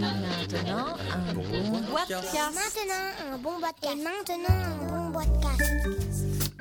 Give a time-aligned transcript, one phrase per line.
[0.00, 2.34] Maintenant, un bon podcast.
[2.34, 3.96] Maintenant, un bon podcast.
[3.98, 6.52] Maintenant, un bon podcast.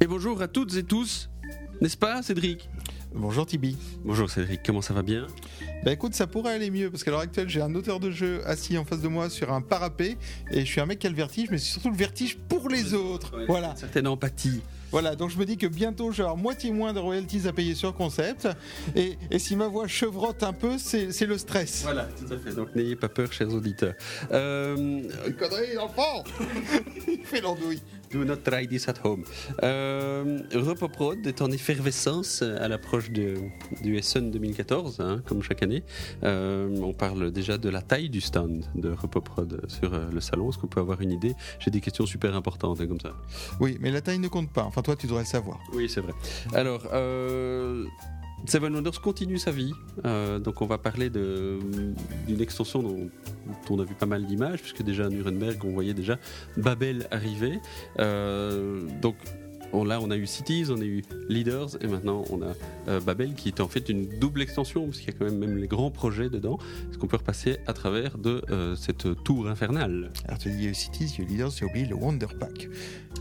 [0.00, 1.28] Et bonjour à toutes et tous,
[1.82, 2.70] n'est-ce pas Cédric?
[3.14, 3.76] Bonjour Tibi.
[4.04, 5.26] Bonjour Cédric, comment ça va bien?
[5.84, 8.40] Bah écoute, ça pourrait aller mieux parce qu'à l'heure actuelle, j'ai un auteur de jeu
[8.46, 10.16] assis en face de moi sur un parapet
[10.50, 12.70] et je suis un mec qui a le vertige, mais c'est surtout le vertige pour
[12.70, 13.38] les autres.
[13.48, 13.72] Voilà.
[13.72, 14.62] Une certaine empathie.
[14.90, 17.52] Voilà, donc je me dis que bientôt je vais avoir moitié moins de royalties à
[17.52, 18.48] payer sur concept.
[18.96, 21.82] Et, et si ma voix chevrotte un peu, c'est c'est le stress.
[21.82, 22.54] Voilà, tout à fait.
[22.54, 23.94] Donc n'ayez pas peur, chers auditeurs.
[24.32, 25.02] Euh,
[25.38, 26.24] Connerie, enfant
[27.08, 27.82] Il fait l'andouille.
[28.10, 29.24] Do not try this at home.
[29.62, 35.82] Euh, Repoprod est en effervescence à l'approche du Essen 2014, hein, comme chaque année.
[36.22, 40.50] Euh, on parle déjà de la taille du stand de Repoprod sur euh, le salon.
[40.50, 41.34] Est-ce qu'on peut avoir une idée?
[41.58, 43.14] J'ai des questions super importantes hein, comme ça.
[43.60, 44.64] Oui, mais la taille ne compte pas.
[44.64, 45.58] Enfin, toi, tu devrais le savoir.
[45.72, 46.12] Oui, c'est vrai.
[46.54, 47.84] Alors, euh,
[48.46, 49.72] Seven Wonders continue sa vie.
[50.04, 53.10] Euh, donc, on va parler d'une extension dont,
[53.70, 56.18] on a vu pas mal d'images, puisque déjà à Nuremberg, on voyait déjà
[56.56, 57.58] Babel arriver.
[57.98, 59.16] Euh, donc,
[59.72, 62.54] on, là, on a eu Cities, on a eu Leaders, et maintenant on a
[62.88, 65.38] euh, Babel, qui est en fait une double extension, parce qu'il y a quand même
[65.38, 66.58] même les grands projets dedans.
[66.90, 70.12] Est-ce qu'on peut repasser à travers de euh, cette tour infernale?
[70.26, 72.68] Alors, tu dis, eu Cities, il y a eu Leaders, j'ai oublié le Wonder Pack.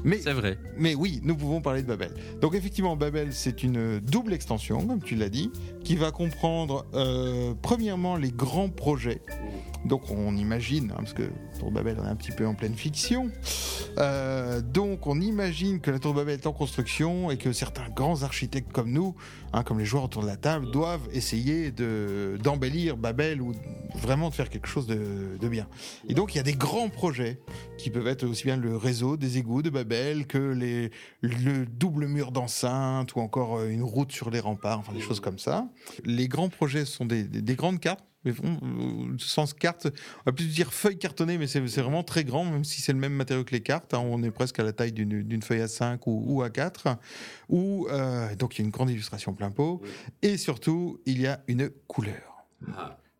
[0.03, 0.57] Mais C'est vrai.
[0.77, 2.11] Mais oui, nous pouvons parler de Babel.
[2.39, 5.51] Donc effectivement, Babel, c'est une double extension, comme tu l'as dit,
[5.83, 9.21] qui va comprendre euh, premièrement les grands projets.
[9.85, 11.23] Donc on imagine, hein, parce que
[11.59, 13.31] Tour de Babel on est un petit peu en pleine fiction,
[14.73, 18.91] donc on imagine que la Tour Babel en construction et que certains grands architectes comme
[18.91, 19.15] nous,
[19.53, 23.53] hein, comme les joueurs autour de la table, doivent essayer de d'embellir Babel ou
[23.95, 25.67] vraiment de faire quelque chose de, de bien.
[26.07, 27.39] Et donc il y a des grands projets
[27.77, 32.07] qui peuvent être aussi bien le réseau des égouts de Babel que les, le double
[32.07, 35.67] mur d'enceinte ou encore euh, une route sur les remparts, enfin des choses comme ça.
[36.03, 38.03] Les grands projets sont des- des grandes cartes.
[38.27, 38.59] Mais bon,
[39.13, 42.63] euh, sens carte, on va plus dire feuille cartonnée, mais c'est vraiment très grand, même
[42.65, 43.93] si c'est le même matériau que les cartes.
[43.93, 43.99] hein.
[44.03, 46.97] on est presque à la taille d'une feuille à 5 ou, ou à 4.
[47.49, 49.81] Où, euh, donc il y a une grande illustration plein pot.
[50.21, 52.45] Et surtout, il y a une couleur.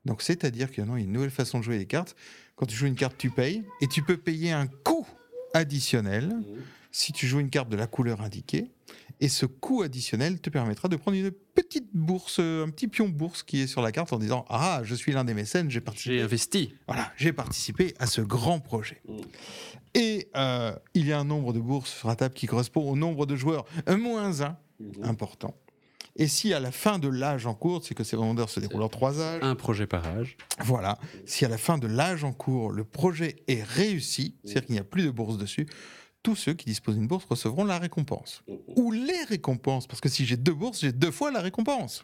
[0.05, 2.15] Donc c'est-à-dire qu'il y a une nouvelle façon de jouer les cartes.
[2.55, 3.63] Quand tu joues une carte, tu payes.
[3.81, 5.07] Et tu peux payer un coût
[5.53, 6.35] additionnel
[6.91, 8.71] si tu joues une carte de la couleur indiquée.
[9.19, 13.41] Et ce coût additionnel te permettra de prendre une petite bourse, un petit pion bourse
[13.41, 15.81] qui est sur la carte en disant Ah, je suis l'un des mécènes, j'ai J'ai
[15.81, 16.21] participé.
[16.21, 16.73] investi.
[16.87, 19.01] Voilà, j'ai participé à ce grand projet.
[19.07, 19.17] Mm.
[19.95, 22.95] Et euh, il y a un nombre de bourses sur la table qui correspond au
[22.95, 24.57] nombre de joueurs, un moins un,
[25.01, 25.55] important.
[26.15, 28.83] Et si à la fin de l'âge en cours, c'est que ces vendeurs se déroulent
[28.83, 30.37] en trois âges, Un projet par âge.
[30.59, 34.73] voilà, si à la fin de l'âge en cours, le projet est réussi, c'est-à-dire qu'il
[34.73, 35.67] n'y a plus de bourse dessus,
[36.27, 38.43] tous ceux qui disposent d'une bourse recevront la récompense.
[38.75, 42.03] Ou les récompenses, parce que si j'ai deux bourses, j'ai deux fois la récompense.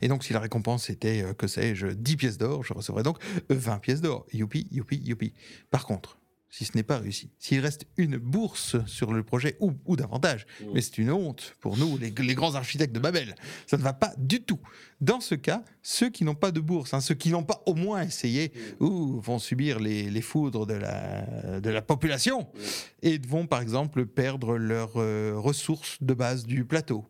[0.00, 3.18] Et donc, si la récompense était, euh, que sais-je, 10 pièces d'or, je recevrais donc
[3.50, 4.24] 20 pièces d'or.
[4.32, 5.34] Youpi, youpi, youpi.
[5.70, 6.16] Par contre,
[6.52, 10.46] si ce n'est pas réussi, s'il reste une bourse sur le projet, ou, ou davantage,
[10.74, 13.34] mais c'est une honte pour nous, les, les grands architectes de Babel,
[13.66, 14.60] ça ne va pas du tout.
[15.00, 17.74] Dans ce cas, ceux qui n'ont pas de bourse, hein, ceux qui n'ont pas au
[17.74, 22.46] moins essayé, ou vont subir les, les foudres de la, de la population,
[23.00, 27.06] et vont par exemple perdre leurs euh, ressources de base du plateau,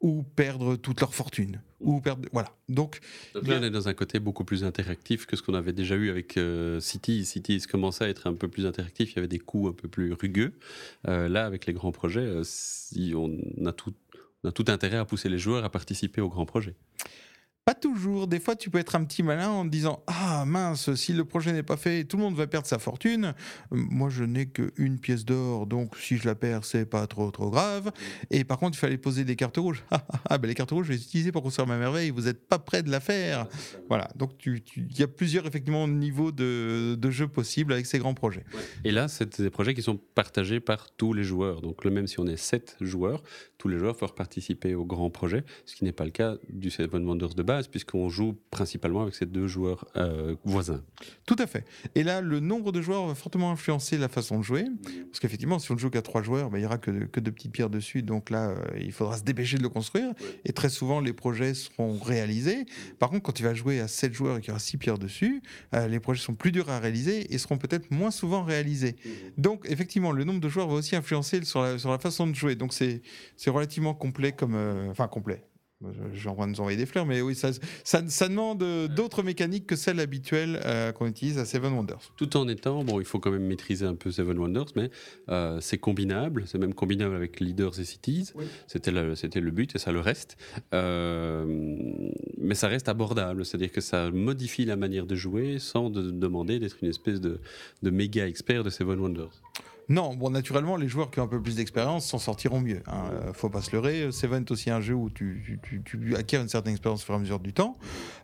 [0.00, 2.26] ou perdre toute leur fortune, ou perdre...
[2.32, 2.56] Voilà.
[2.68, 3.00] Donc,
[3.34, 5.94] Donc là, on est dans un côté beaucoup plus interactif que ce qu'on avait déjà
[5.94, 7.26] eu avec euh, Cities.
[7.26, 9.88] Cities commençait à être un peu plus interactif, il y avait des coups un peu
[9.88, 10.54] plus rugueux.
[11.06, 13.92] Euh, là, avec les grands projets, euh, si on, a tout,
[14.42, 16.76] on a tout intérêt à pousser les joueurs à participer aux grands projets.
[17.70, 18.26] Pas toujours.
[18.26, 21.24] Des fois, tu peux être un petit malin en te disant Ah mince, si le
[21.24, 23.26] projet n'est pas fait, tout le monde va perdre sa fortune.
[23.26, 23.32] Euh,
[23.70, 27.48] Moi, je n'ai qu'une pièce d'or, donc si je la perds, c'est pas trop trop
[27.48, 27.92] grave.
[28.32, 29.84] Et par contre, il fallait poser des cartes rouges.
[29.92, 32.10] Ah, ah, ah, ben les cartes rouges, je les ai utilisées pour construire ma merveille.
[32.10, 33.46] Vous n'êtes pas prêt de la faire.
[33.88, 34.08] Voilà.
[34.16, 38.00] Donc, tu- tu- il y a plusieurs effectivement niveaux de, de jeu possibles avec ces
[38.00, 38.44] grands projets.
[38.82, 41.60] Et là, c'est des projets qui sont partagés par tous les joueurs.
[41.60, 43.22] Donc, même si on est 7 joueurs,
[43.58, 46.70] tous les joueurs peuvent participer au grand projet, ce qui n'est pas le cas du
[46.70, 50.82] Seven Wonders de base, puisqu'on joue principalement avec ces deux joueurs euh, voisins.
[51.26, 51.64] Tout à fait.
[51.94, 54.64] Et là, le nombre de joueurs va fortement influencer la façon de jouer.
[55.10, 57.04] Parce qu'effectivement, si on ne joue qu'à trois joueurs, ben, il n'y aura que de,
[57.04, 58.02] que de petites pierres dessus.
[58.02, 60.12] Donc là, euh, il faudra se dépêcher de le construire.
[60.44, 62.66] Et très souvent, les projets seront réalisés.
[62.98, 64.98] Par contre, quand tu vas jouer à sept joueurs et qu'il y aura six pierres
[64.98, 65.42] dessus,
[65.74, 68.96] euh, les projets sont plus durs à réaliser et seront peut-être moins souvent réalisés.
[69.36, 72.34] Donc, effectivement, le nombre de joueurs va aussi influencer sur la, sur la façon de
[72.34, 72.54] jouer.
[72.56, 73.00] Donc, c'est
[73.50, 74.56] relativement complet comme.
[74.90, 75.42] Enfin, complet.
[76.12, 77.50] J'ai envie de nous envoyer des fleurs, mais oui, ça,
[77.84, 78.58] ça, ça demande
[78.94, 82.12] d'autres mécaniques que celles habituelles euh, qu'on utilise à Seven Wonders.
[82.16, 84.90] Tout en étant, bon, il faut quand même maîtriser un peu Seven Wonders, mais
[85.30, 88.32] euh, c'est combinable, c'est même combinable avec Leaders et Cities.
[88.66, 90.36] C'était le, c'était le but et ça le reste.
[90.74, 91.44] Euh,
[92.36, 96.58] mais ça reste abordable, c'est-à-dire que ça modifie la manière de jouer sans de, demander
[96.58, 97.40] d'être une espèce de,
[97.82, 99.40] de méga expert de Seven Wonders.
[99.90, 102.80] Non, bon, naturellement, les joueurs qui ont un peu plus d'expérience s'en sortiront mieux.
[102.86, 103.10] Hein.
[103.12, 104.12] Euh, faut pas se leurrer.
[104.12, 105.60] Seven est aussi un jeu où tu,
[106.16, 107.76] acquiers une certaine expérience au fur et à mesure du temps.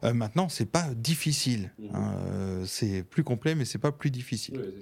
[0.04, 1.72] Euh, maintenant, c'est pas difficile.
[1.92, 2.14] Hein.
[2.30, 4.74] Euh, c'est plus complet, mais c'est pas plus difficile.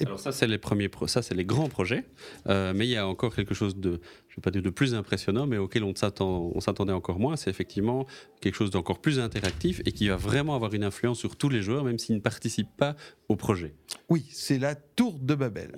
[0.00, 2.04] Alors ça, c'est les premiers, ça c'est les grands projets,
[2.48, 4.94] euh, mais il y a encore quelque chose de, je vais pas dire de plus
[4.94, 7.36] impressionnant, mais auquel on s'attendait encore moins.
[7.36, 8.06] C'est effectivement
[8.40, 11.62] quelque chose d'encore plus interactif et qui va vraiment avoir une influence sur tous les
[11.62, 12.96] joueurs, même s'ils ne participent pas
[13.28, 13.74] au projet.
[14.08, 15.72] Oui, c'est la tour de Babel.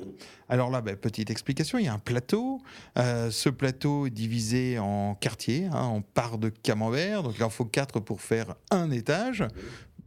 [0.48, 2.60] Alors là, ben, petite explication, il y a un plateau.
[2.98, 7.22] Euh, ce plateau est divisé en quartiers, hein, en parts de camembert.
[7.22, 9.44] Donc il en faut quatre pour faire un étage.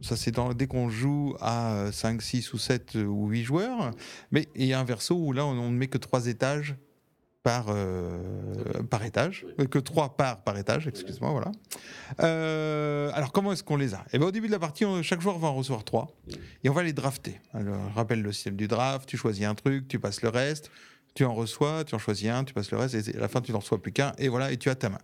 [0.00, 3.90] Ça, c'est dès qu'on joue à 5, 6 ou 7 ou 8 joueurs.
[4.30, 6.76] Mais il y a un verso où là, on ne met que 3 étages
[7.42, 8.18] par, euh,
[8.90, 11.52] par étage, euh, que 3 parts par étage, excuse-moi, voilà.
[12.20, 14.04] Euh, alors, comment est-ce qu'on les a?
[14.12, 16.14] Eh ben, Au début de la partie, chaque joueur va en recevoir 3
[16.64, 17.40] et on va les drafter.
[17.54, 20.70] Alors, rappelle le système du draft, tu choisis un truc, tu passes le reste,
[21.18, 23.40] tu en reçois, tu en choisis un, tu passes le reste, et à la fin,
[23.40, 25.00] tu n'en reçois plus qu'un, et voilà, et tu as ta main.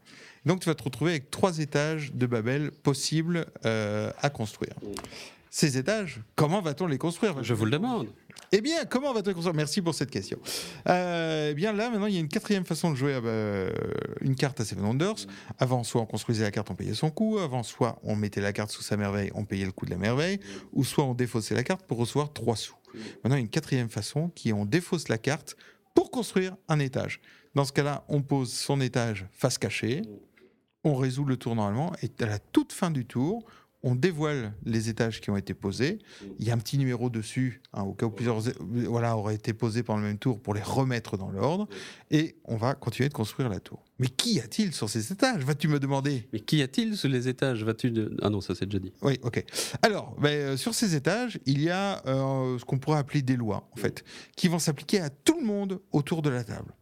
[0.47, 4.75] Donc, tu vas te retrouver avec trois étages de Babel possibles euh, à construire.
[5.51, 7.43] Ces étages, comment va-t-on les construire?
[7.43, 8.07] Je vous le demande.
[8.53, 9.57] Eh bien, comment va-t-on les construire?
[9.57, 10.39] Merci pour cette question.
[10.89, 13.73] Euh, eh bien, là, maintenant, il y a une quatrième façon de jouer euh,
[14.21, 15.27] une carte à Seven Wonders.
[15.59, 17.39] Avant, soit on construisait la carte, on payait son coût.
[17.39, 19.97] Avant, soit on mettait la carte sous sa merveille, on payait le coût de la
[19.97, 20.39] merveille.
[20.75, 22.77] Ou soit on défaussait la carte pour recevoir trois sous.
[23.25, 25.57] Maintenant, il y a une quatrième façon qui est on défausse la carte
[25.95, 27.21] pour construire un étage.
[27.55, 30.03] Dans ce cas-là, on pose son étage face cachée,
[30.83, 33.45] on résout le tour normalement, et à la toute fin du tour,
[33.85, 35.99] on dévoile les étages qui ont été posés.
[36.39, 39.53] Il y a un petit numéro dessus, hein, au cas où plusieurs voilà, auraient été
[39.53, 41.69] posés pendant le même tour pour les remettre dans l'ordre.
[42.11, 43.85] Et on va continuer de construire la tour.
[43.99, 46.27] Mais qui a-t-il sur ces étages Vas-tu me demander?
[46.33, 47.93] Mais qui a-t-il sur les étages Vas-tu
[48.23, 48.93] Ah non, ça c'est déjà dit.
[49.03, 49.45] Oui, ok.
[49.83, 53.37] Alors, ben, euh, sur ces étages, il y a euh, ce qu'on pourrait appeler des
[53.37, 54.03] lois, en fait,
[54.35, 56.75] qui vont s'appliquer à tout le monde autour de la table.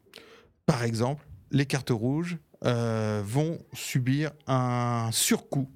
[0.67, 5.69] Par exemple, les cartes rouges euh, vont subir un surcoût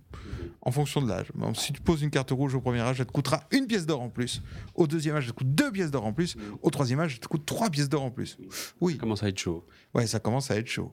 [0.63, 1.27] en fonction de l'âge.
[1.55, 4.01] si tu poses une carte rouge au premier âge, elle te coûtera une pièce d'or
[4.01, 4.43] en plus.
[4.75, 6.37] Au deuxième âge, elle te coûte deux pièces d'or en plus.
[6.61, 8.37] Au troisième âge, elle te coûte trois pièces d'or en plus.
[8.81, 8.95] Oui.
[8.95, 9.65] Ça commence à être chaud.
[9.95, 10.93] Ouais, ça commence à être chaud.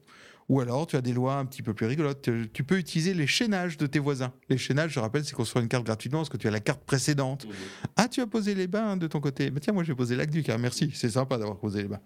[0.50, 2.30] Ou alors, tu as des lois un petit peu plus rigolotes.
[2.54, 4.34] Tu peux utiliser les chaînages de tes voisins.
[4.50, 6.84] Les chaînages, je rappelle, c'est construire une carte gratuitement parce que tu as la carte
[6.84, 7.46] précédente.
[7.46, 7.52] Mhm.
[7.96, 9.52] Ah, tu as posé les bains de ton côté.
[9.52, 10.50] Mais tiens, moi, j'ai posé l'aqueduc.
[10.50, 10.58] Hein.
[10.60, 12.02] Merci, c'est sympa d'avoir posé les bains.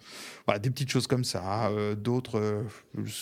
[0.45, 1.67] Voilà, des petites choses comme ça.
[1.69, 2.63] Euh, d'autres, euh,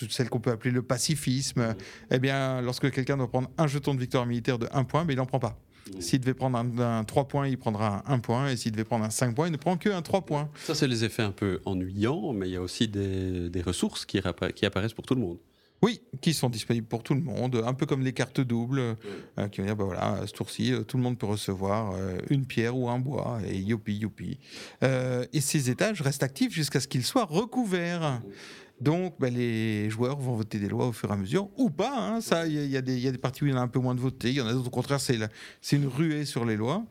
[0.10, 1.62] celles qu'on peut appeler le pacifisme.
[1.62, 1.76] Mhm.
[2.12, 5.14] Eh bien, lorsque quelqu'un doit prendre un jeton de victoire militaire de 1 point, mais
[5.14, 5.60] il n'en prend pas.
[6.00, 8.50] S'il devait prendre un, 3 points, il prendra un 1 point.
[8.50, 10.50] Et s'il devait prendre un 5 points, il ne prend que un 3 points.
[10.64, 14.20] Ça, c'est les effets un peu ennuyants, mais il y a aussi des, ressources qui,
[14.56, 15.38] qui apparaissent pour tout le monde.
[15.82, 18.80] Oui, qui sont disponibles pour tout le monde, un peu comme les cartes doubles,
[19.38, 22.18] euh, qui vont dire, bah voilà, ce tour-ci, euh, tout le monde peut recevoir euh,
[22.30, 24.40] une pierre ou un bois, et youpi, youpi.
[24.82, 28.22] et ces étages restent actifs jusqu'à ce qu'ils soient recouverts.
[28.82, 31.98] Donc, bah, les joueurs vont voter des lois au fur et à mesure, ou pas.
[31.98, 33.80] Hein, ça, il y, y, a des parties où il y en a un peu
[33.80, 35.18] moins de votés, il y en a d'autres, au contraire, c'est
[35.72, 36.84] une ruée sur les lois.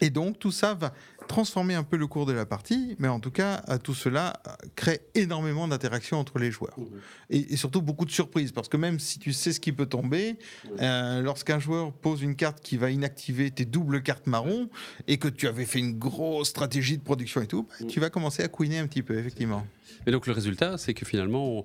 [0.00, 0.92] Et donc, tout ça va
[1.28, 4.50] transformer un peu le cours de la partie, mais en tout cas, tout cela euh,
[4.74, 6.78] crée énormément d'interactions entre les joueurs.
[6.78, 6.84] Mmh.
[7.30, 10.38] Et, surtout beaucoup de surprises, parce que même si tu sais ce qui peut tomber,
[10.80, 14.68] euh, lorsqu'un joueur pose une carte qui va inactiver tes doubles cartes marron,
[15.06, 17.86] et que tu avais fait une grosse stratégie de production et tout, bah, mmh.
[17.86, 19.64] tu vas commencer à couiner un petit peu, effectivement.
[20.06, 21.64] Et donc le résultat, c'est que finalement,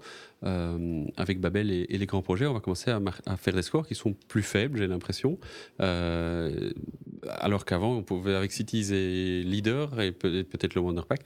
[1.17, 4.13] avec Babel et, les grands projets, on va commencer à, faire des scores qui sont
[4.27, 5.39] plus faibles, j'ai l'impression.
[5.79, 11.21] alors qu'avant, on pouvait, avec Cities et leader et peut-être le Wonder Pack,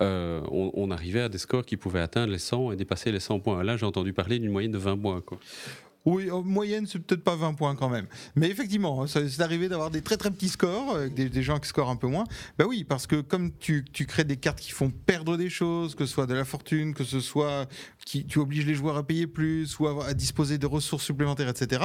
[0.00, 3.40] euh, on, arrivait à des scores qui pouvaient atteindre les 100 et dépasser les 100
[3.40, 3.62] points.
[3.62, 5.20] Là, j'ai entendu parler d'une moyenne de 20 points.
[5.20, 5.38] Quoi.
[6.04, 8.06] Oui, en moyenne, c'est peut-être pas 20 points quand même.
[8.34, 11.68] Mais effectivement, hein, c'est arrivé d'avoir des très très petits scores, avec des, gens qui
[11.68, 12.24] scorent un peu moins.
[12.58, 16.04] Bah oui, parce que comme tu, crées des cartes qui font perdre des choses, que
[16.04, 17.68] ce soit de la fortune, que ce soit
[18.04, 21.84] tu obliges les joueurs à payer plus ou à, disposer de ressources supplémentaires, etc.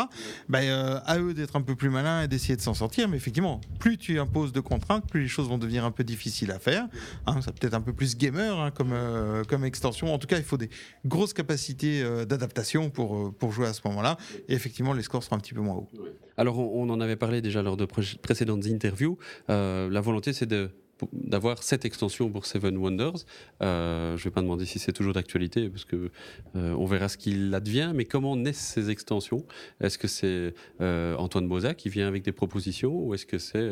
[0.50, 3.08] Bah, euh, à eux d'être un peu plus malins et d'essayer de s'en sortir.
[3.08, 6.52] Mais effectivement, plus tu imposes de contraintes, plus les choses vont devenir un peu difficiles
[6.52, 6.88] à faire.
[7.28, 10.12] Hein, ça peut-être un peu plus gamer hein, comme, euh, comme extension.
[10.12, 10.70] En tout cas, il faut des
[11.06, 14.07] grosses capacités euh, d'adaptation pour, pour jouer à ce moment-là.
[14.48, 15.90] Et effectivement, les scores seront un petit peu moins hauts.
[16.38, 19.18] Alors, on, en avait parlé déjà lors de précédentes interviews.
[19.50, 20.70] Euh, la volonté, c'est de
[21.14, 23.24] d'avoir cette extension pour Seven Wonders.
[23.62, 26.10] je ne vais pas demander si c'est toujours d'actualité, parce que
[26.56, 29.46] on verra ce qu'il advient, mais comment naissent ces extensions?
[29.80, 33.70] Est-ce que c'est Antoine Boza qui vient avec des propositions, ou est-ce que c'est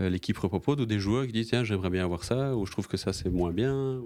[0.00, 2.88] l'équipe Repopod ou des joueurs qui disent tiens, j'aimerais bien avoir ça, ou je trouve
[2.88, 4.00] que ça c'est moins bien euh,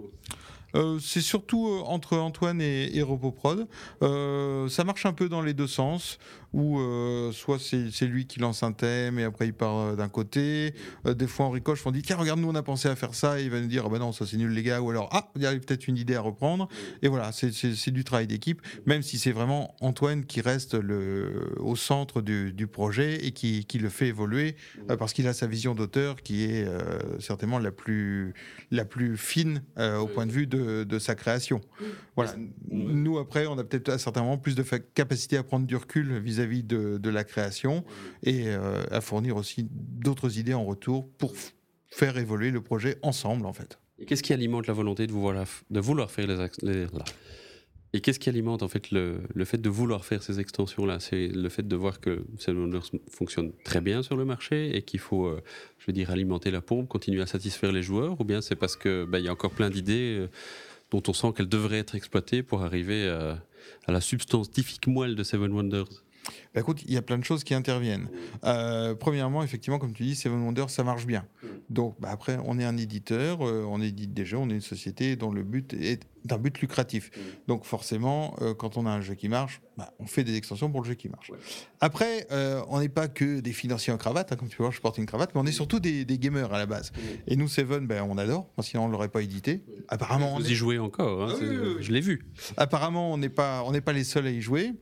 [1.01, 3.67] c'est surtout euh, entre Antoine et, et Repoprod.
[4.03, 6.19] Euh, ça marche un peu dans les deux sens
[6.53, 10.09] où euh, soit c'est lui qui lance un thème et après il part euh, d'un
[10.09, 10.75] côté.
[11.07, 13.15] Euh, des fois, on ricoche, on dit tiens, regarde, nous on a pensé à faire
[13.15, 14.91] ça, et il va nous dire ah ben non, ça c'est nul les gars, ou
[14.91, 16.69] alors ah, il y a peut-être une idée à reprendre.
[17.03, 21.77] Et voilà, c'est du travail d'équipe, même si c'est vraiment Antoine qui reste le, au
[21.77, 24.57] centre du, du projet et qui, qui, le fait évoluer
[24.99, 26.67] parce qu'il a sa vision d'auteur qui est
[27.19, 28.35] certainement la plus,
[28.71, 31.61] la plus fine au point de vue de, de sa création.
[32.17, 32.35] Voilà.
[32.71, 34.63] Nous, après, on a peut-être à certains moments plus de
[34.95, 37.85] capacité à prendre du recul vis-à-vis vis-à-vis de, la création
[38.23, 41.35] et euh, à fournir aussi d'autres idées en retour pour
[41.89, 43.79] faire évoluer le projet ensemble en fait.
[43.99, 46.87] Et qu'est-ce qui alimente la volonté de vouloir, de vouloir faire les, les
[47.93, 51.01] et qu'est-ce qui alimente en fait le, le, fait de vouloir faire ces extensions-là?
[51.01, 55.01] C'est le fait de voir que Wonders fonctionne très bien sur le marché et qu'il
[55.01, 55.43] faut, euh,
[55.79, 58.77] je veux dire, alimenter la pompe, continuer à satisfaire les joueurs, ou bien c'est parce
[58.77, 60.29] que bah, il y a encore plein d'idées euh,
[60.93, 63.43] dont on sent qu'elles devraient être exploitées pour arriver à,
[63.87, 66.05] à la substance typique moelle de Seven Wonders?
[66.55, 68.09] Bah, écoute, il y a plein de choses qui interviennent.
[68.45, 71.25] Euh, premièrement, effectivement, comme tu dis, Seven Wonders, ça marche bien.
[71.69, 74.61] Donc, bah, après, on est un éditeur, euh, on édite des jeux, on est une
[74.61, 77.11] société dont le but est d'un but lucratif.
[77.49, 80.71] Donc, forcément, euh, quand on a un jeu qui marche, bah, on fait des extensions
[80.71, 81.31] pour le jeu qui marche.
[81.81, 82.27] Après,
[82.69, 84.99] on n'est pas que des financiers en cravate, hein, comme tu peux voir, je porte
[84.99, 86.93] une cravate, mais on est surtout des, gamers à la base.
[87.27, 89.63] Et nous, Seven, ben, on adore, sinon on ne l'aurait pas édité.
[89.89, 92.27] Apparemment, Vous y jouez encore, hein, ah je l'ai vu.
[92.57, 94.73] Apparemment, on n'est pas, on pas les seuls à y jouer.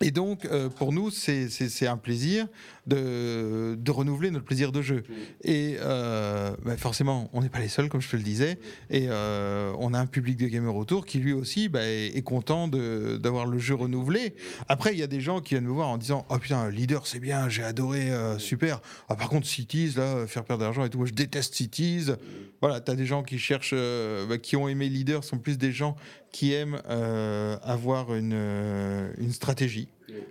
[0.00, 2.46] Et donc, euh, pour nous, c'est un plaisir
[2.86, 5.02] de, de, renouveler notre plaisir de jeu.
[5.42, 8.58] Et euh, bah, forcément, on n'est pas les seuls, comme je te le disais.
[8.90, 12.68] Et euh, on a un public de gamers autour qui, lui aussi, bah, est, content
[12.68, 14.34] d'avoir le jeu renouvelé.
[14.68, 17.06] Après, il y a des gens qui viennent me voir en disant Oh putain, Leader,
[17.06, 18.80] c'est bien, j'ai adoré, super.
[19.08, 22.06] Ah, par contre, Cities, là, faire perdre de l'argent et tout, moi, je déteste Cities.
[22.60, 23.74] Voilà, tu as des gens qui cherchent,
[24.28, 25.96] bah, qui ont aimé Leader, sont plus des gens
[26.36, 26.82] qui aiment
[27.62, 28.34] avoir une,
[29.16, 29.88] une stratégie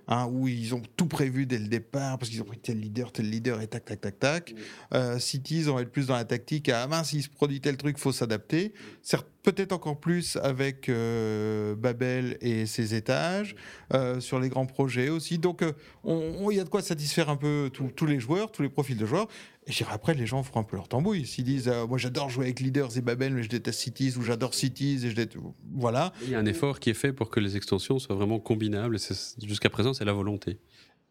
[0.07, 3.11] Hein, où ils ont tout prévu dès le départ, parce qu'ils ont pris tel leader,
[3.11, 4.55] tel leader, et tac, tac, tac, tac.
[4.93, 7.75] Euh, Cities, on va être plus dans la tactique, ah mince, s'il se produit tel
[7.75, 8.73] truc, faut s'adapter.
[9.01, 13.55] Certes, peut-être encore plus avec euh, Babel et ses étages,
[13.93, 15.39] euh, sur les grands projets aussi.
[15.39, 15.63] Donc,
[16.05, 19.05] il y a de quoi satisfaire un peu tous les joueurs, tous les profils de
[19.05, 19.27] joueurs.
[19.67, 21.25] Et je après, les gens feront un peu leur tambouille.
[21.25, 24.53] S'ils disent, moi j'adore jouer avec Leaders et Babel, mais je déteste Cities, ou j'adore
[24.53, 25.43] Cities, et je déteste...
[25.73, 26.13] Voilà.
[26.23, 28.97] Il y a un effort qui est fait pour que les extensions soient vraiment combinables,
[28.97, 30.59] et jusqu'à présent, c'est la volonté.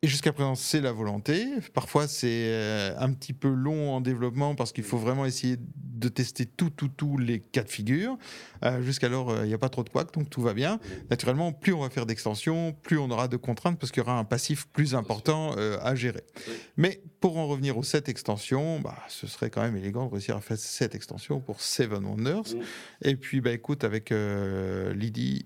[0.04, 1.46] Et jusqu'à présent, c'est la volonté.
[1.72, 5.56] Parfois, c'est euh, un petit peu long en développement parce qu'il faut vraiment essayer
[6.04, 8.16] de tester tout, tout, tous les cas de figure.
[8.64, 10.78] Euh, jusqu'alors, euh, il n'y a pas trop de quoi, donc tout va bien.
[11.10, 14.18] Naturellement, plus on va faire d'extensions, plus on aura de contraintes parce qu'il y aura
[14.18, 16.24] un passif plus important à gérer.
[16.76, 20.36] Mais pour en revenir aux 7 extensions, bah, ce serait quand même élégant de réussir
[20.36, 22.54] à faire 7 extensions pour Seven Wonders.
[23.02, 25.44] Et puis, bah, écoute, avec Lydie,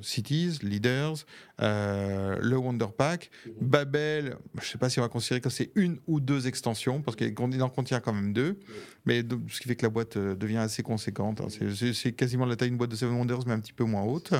[0.00, 1.26] Cities, Leaders,
[1.58, 5.98] le Wonder Pack, Babel, je ne sais pas si on va considérer que c'est une
[6.06, 8.58] ou deux extensions, parce qu'il en contient quand même deux,
[9.04, 11.40] mais ce qui fait que la boîte euh, devient assez conséquente.
[11.40, 11.48] Hein.
[11.94, 14.32] C'est quasiment la taille d'une boîte de Seven Wonders, mais un petit peu moins haute.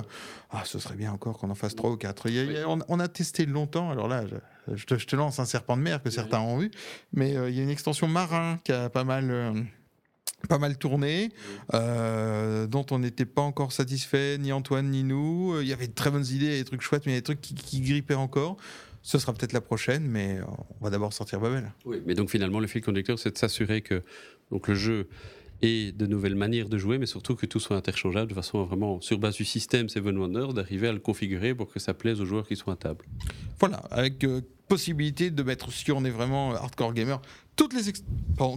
[0.51, 2.29] Ah, ce serait bien encore qu'on en fasse trois ou quatre.
[2.89, 4.25] on, a testé longtemps, alors là,
[4.73, 6.71] je, te, lance un serpent de mer que certains ont vu,
[7.13, 9.31] mais euh, il y a une extension marin qui a pas mal...
[9.31, 9.53] Euh,
[10.49, 11.31] pas mal tourné,
[11.73, 15.61] dont on n'était pas encore satisfait, ni Antoine ni nous.
[15.61, 17.25] Il y avait de très bonnes idées, des trucs chouettes, mais il y a des
[17.25, 18.57] trucs qui, qui grippaient encore.
[19.03, 20.39] Ce sera peut-être la prochaine, mais
[20.81, 21.73] on va d'abord sortir Babel.
[21.85, 24.03] Oui, mais donc finalement, le fil conducteur, c'est de s'assurer que
[24.53, 25.09] donc, le jeu
[25.63, 29.01] ait de nouvelles manières de jouer, mais surtout que tout soit interchangeable de façon vraiment,
[29.01, 32.27] sur base du système Seven Wonders, d'arriver à le configurer pour que ça plaise aux
[32.27, 33.05] joueurs qui sont à table.
[33.59, 37.21] Voilà, avec euh, possibilité de mettre, si on est vraiment hardcore gamer,
[37.57, 37.93] toutes les,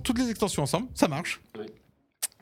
[0.03, 1.41] toutes les extensions ensemble, ça marche.
[1.57, 1.65] Oui.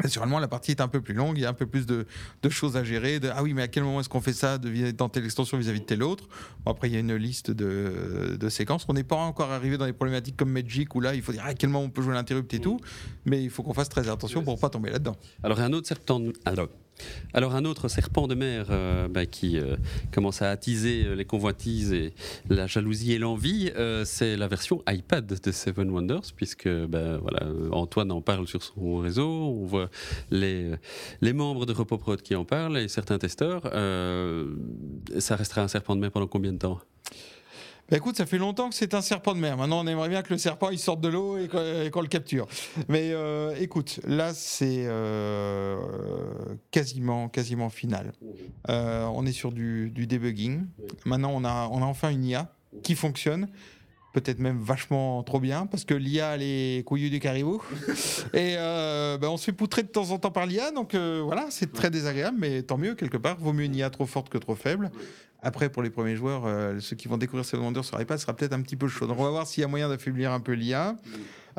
[0.04, 2.06] Naturellement, la partie est un peu plus longue, il y a un peu plus de,
[2.50, 3.20] choses à gérer.
[3.20, 5.58] De, ah oui, mais à quel moment est-ce qu'on fait ça de, dans telle extension
[5.58, 6.28] vis-à-vis de telle autre?
[6.66, 8.86] Après, il y a une liste de, séquences.
[8.90, 11.44] On n'est pas encore arrivé dans des problématiques comme Magic où là, il faut dire
[11.46, 12.80] ah, à quel moment on peut jouer l'interrupt et tout.
[13.26, 15.16] Mais il faut qu'on fasse très attention pour ne pas tomber là-dedans.
[15.42, 16.32] Alors, un autre septembre.
[16.46, 16.68] Alors,
[17.34, 19.76] alors un autre serpent de mer euh, bah, qui euh,
[20.12, 22.14] commence à attiser euh, les convoitises et
[22.50, 23.72] la jalousie et l'envie,
[24.06, 28.98] c'est la version iPad de Seven Wonders, puisque bah, voilà, Antoine en parle sur son
[28.98, 29.90] réseau, on voit
[30.32, 30.72] les,
[31.22, 33.64] les membres de RepoProd qui en parlent et certains testeurs.
[35.20, 36.80] ça restera un serpent de mer pendant combien de temps?
[37.94, 39.56] Bah écoute, ça fait longtemps que c'est un serpent de mer.
[39.56, 41.48] Maintenant, on aimerait bien que le serpent il sorte de l'eau et
[41.92, 42.48] qu'on le capture.
[42.90, 45.78] Mais euh, écoute, là, c'est euh,
[46.72, 48.14] quasiment, quasiment final.
[48.68, 50.66] Euh, on est sur du, du debugging.
[51.06, 53.48] Maintenant, on a, on a enfin une IA qui fonctionne
[54.14, 57.62] peut-être même vachement trop bien, parce que l'IA, elle est couillue du caribou.
[58.34, 61.22] et euh, ben, on se fait poutrer de temps en temps par l'IA, donc euh,
[61.26, 63.38] voilà, c'est très désagréable, mais tant mieux, quelque part.
[63.40, 64.92] Vaut mieux une IA trop forte que trop faible.
[65.44, 68.34] Après, pour les premiers joueurs, euh, ceux qui vont découvrir Seven Wonders sur iPad, sera
[68.34, 69.06] peut-être un petit peu chaud.
[69.10, 70.96] On va voir s'il y a moyen d'affaiblir un peu l'IA.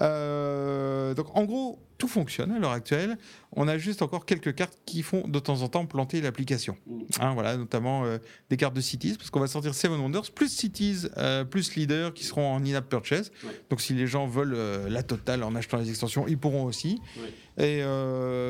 [0.00, 3.16] Euh, donc en gros, tout fonctionne à l'heure actuelle.
[3.52, 6.76] On a juste encore quelques cartes qui font de temps en temps planter l'application.
[7.20, 8.18] Hein, voilà, notamment euh,
[8.50, 12.12] des cartes de Cities, parce qu'on va sortir Seven Wonders, plus Cities, euh, plus Leader,
[12.12, 13.30] qui seront en in-app purchase.
[13.70, 17.00] Donc si les gens veulent euh, la totale en achetant les extensions, ils pourront aussi.
[17.56, 17.82] Et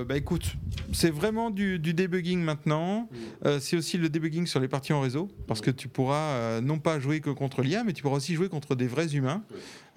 [0.09, 0.55] bah écoute,
[0.93, 3.11] c'est vraiment du, du debugging maintenant.
[3.45, 6.79] Euh, c'est aussi le debugging sur les parties en réseau, parce que tu pourras non
[6.79, 9.45] pas jouer que contre l'IA, mais tu pourras aussi jouer contre des vrais humains,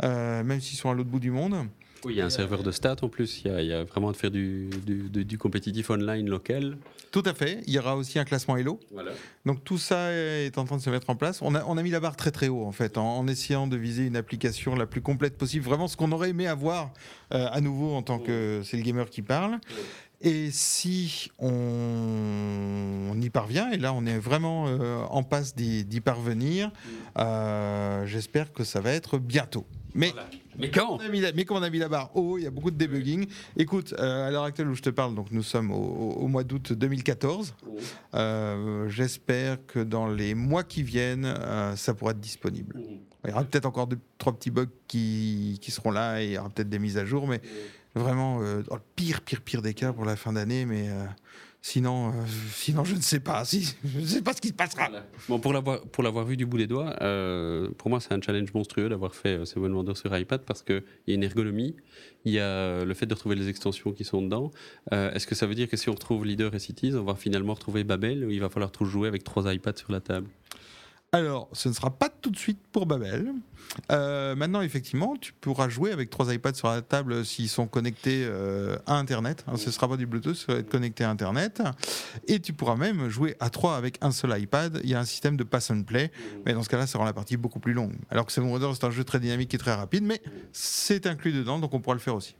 [0.03, 1.55] même s'ils sont à l'autre bout du monde.
[2.05, 3.41] Oui, il y a un serveur de stats en plus.
[3.43, 6.29] Il y a, il y a vraiment de faire du, du, du- du compétitif online
[6.29, 6.77] local.
[7.11, 7.63] Tout à fait.
[7.65, 8.55] Il y aura aussi un classement.
[8.93, 9.11] Voilà.
[9.47, 11.41] Donc tout ça est en train de se mettre en place.
[11.41, 13.65] On a, on a mis la barre très très haut en fait, en, en essayant
[13.65, 15.65] de viser une application la plus complète possible.
[15.65, 16.93] Vraiment ce qu'on aurait aimé avoir
[17.33, 19.57] euh, à nouveau en tant que c'est le gamer qui parle.
[20.21, 25.83] Et si on, on y parvient, et là on est vraiment euh, en passe d'y
[25.85, 26.71] d'y parvenir,
[27.17, 29.65] euh, j'espère que ça va être bientôt.
[29.97, 30.13] Mais
[30.59, 32.43] Mais quand on a mis la- mais comme on a mis la barre haut, il
[32.43, 33.27] y a beaucoup de debugging.
[33.57, 36.71] Écoute, euh, à l'heure actuelle où je te parle, donc nous sommes au, mois d'août
[36.73, 37.55] 2014.
[38.13, 42.75] Euh, J'espère que dans les mois qui viennent, euh, ça pourra être disponible.
[43.25, 46.31] Il y aura peut-être encore deux, trois petits bugs qui, qui seront là et il
[46.33, 47.41] y aura peut-être des mises à jour, mais
[47.95, 50.65] vraiment dans le pire, pire, pire des cas pour la fin d'année.
[50.65, 50.89] Mais
[51.67, 52.11] sinon, euh,
[52.53, 53.43] sinon, je ne sais pas.
[53.43, 54.89] Je ne sais pas ce qui se passera.
[55.27, 58.21] Bon, pour l'avoir pour l'avoir vu du bout des doigts, euh, pour moi c'est un
[58.21, 61.75] challenge monstrueux d'avoir fait euh, Seven Wonders sur iPad parce qu'il y a une ergonomie,
[62.23, 64.51] il y a le fait de retrouver les extensions qui sont dedans.
[64.91, 67.53] Est-ce que ça veut dire que si on retrouve Leader et Cities, on va finalement
[67.53, 70.27] retrouver Babel ou il va falloir tout jouer avec trois iPads sur la table?
[71.13, 73.31] Alors, ce ne sera pas tout de suite pour Babel.
[73.93, 78.25] Euh, maintenant, effectivement, tu pourras jouer avec trois iPads sur la table s'ils sont connectés
[78.25, 79.45] euh, à Internet.
[79.47, 81.61] Hein, ce ne sera pas du Bluetooth, ça va être connecté à Internet.
[82.27, 84.81] Et tu pourras même jouer à trois avec un seul iPad.
[84.83, 86.11] Il y a un système de pass and play,
[86.45, 87.95] mais dans ce cas-là, ça rend la partie beaucoup plus longue.
[88.09, 90.21] Alors que Seven c'est un jeu très dynamique et très rapide, mais
[90.51, 92.35] c'est inclus dedans, donc on pourra le faire aussi.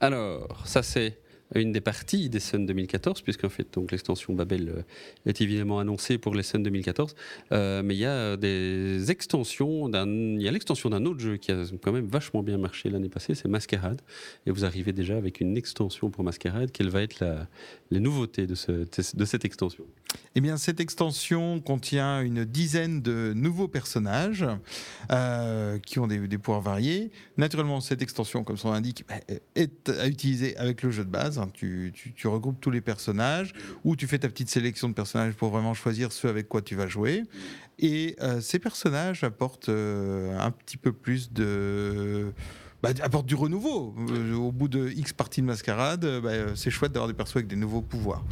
[0.00, 1.20] Alors, ça c'est
[1.60, 4.82] une des parties des Sun 2014, puisqu'en fait donc l'extension Babel euh,
[5.26, 7.14] est évidemment annoncée pour les Sun 2014,
[7.52, 11.52] Euh, mais il y a des extensions, il y a l'extension d'un autre jeu qui
[11.52, 14.00] a quand même vachement bien marché l'année passée, c'est Masquerade,
[14.46, 17.46] et vous arrivez déjà avec une extension pour Masquerade, quelle va être la,
[17.90, 19.84] les nouveautés de, ce, de cette extension?
[20.34, 24.44] Eh bien, cette extension contient une dizaine de nouveaux personnages
[25.10, 27.10] euh, qui ont des, des pouvoirs variés.
[27.36, 28.80] Naturellement, cette extension, comme son bah,
[29.54, 31.40] est à utiliser avec le jeu de base.
[31.44, 31.50] Hein.
[31.54, 33.52] Tu, tu- tu regroupes tous les personnages
[33.84, 36.74] ou tu fais ta petite sélection de personnages pour vraiment choisir ceux avec quoi tu
[36.74, 37.22] vas jouer.
[37.78, 42.32] Et euh, ces personnages apportent euh, un petit peu plus de
[42.82, 43.94] bah, apportent du renouveau.
[44.10, 47.46] Euh, au bout de X parties de mascarade, bah, c'est chouette d'avoir des persos avec
[47.46, 48.22] des nouveaux pouvoirs.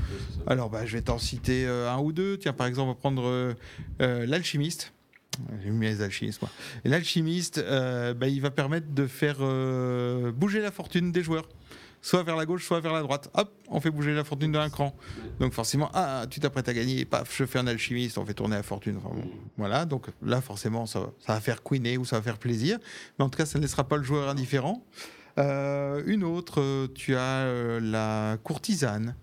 [0.47, 2.37] Alors, bah, je vais t'en citer un ou deux.
[2.37, 3.55] Tiens, par exemple, on va prendre
[3.99, 4.93] l'alchimiste.
[5.65, 6.51] J'aime bien les alchimistes, moi.
[6.85, 11.49] L'alchimiste, euh, bah, il va permettre de faire euh, bouger la fortune des joueurs.
[12.05, 13.31] Soit vers la gauche, soit vers la droite.
[13.35, 14.93] Hop, on fait bouger la fortune d'un cran.
[15.39, 18.57] Donc forcément, ah, tu t'apprêtes à gagner, paf, je fais un alchimiste, on fait tourner
[18.57, 18.99] la fortune.
[19.57, 22.79] Voilà, donc là, forcément, ça, va- faire queener ou ça va faire plaisir.
[23.19, 24.85] Mais en tout cas, ça ne laissera pas le joueur indifférent.
[25.39, 29.15] Euh, une autre, euh, tu as euh, la courtisane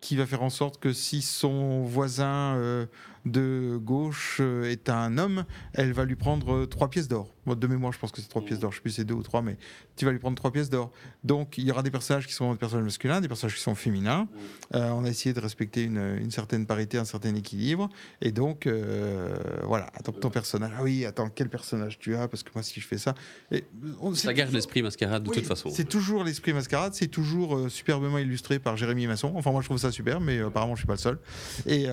[0.00, 2.86] qui va faire en sorte que si son voisin
[3.26, 7.34] de gauche est un homme, elle va lui prendre trois pièces d'or.
[7.50, 8.70] Moi, de mémoire, je pense que c'est trois pièces d'or.
[8.70, 9.56] Je sais plus si c'est deux ou trois, mais
[9.96, 10.92] tu vas lui prendre trois pièces d'or.
[11.24, 13.74] Donc, il y aura des personnages qui sont des personnages masculins, des personnages qui sont
[13.74, 14.28] féminins.
[14.76, 17.88] Euh, on a essayé de respecter une, une certaine parité, un certain équilibre.
[18.20, 19.34] Et donc, euh,
[19.64, 19.90] voilà.
[20.04, 20.70] Donc, ton personnage.
[20.78, 22.28] Ah oui, attends, quel personnage tu as?
[22.28, 23.14] Parce que moi, si je fais ça.
[23.50, 23.64] Et,
[24.00, 25.70] on- Ça garde toujours- l'esprit Masquerade de oui, toute façon.
[25.72, 29.32] C'est toujours l'esprit mascarade, c'est toujours euh, superbement illustré par Jérémy Masson.
[29.34, 31.18] Enfin, moi je trouve ça super, mais apparemment je suis pas le seul.
[31.66, 31.86] Et,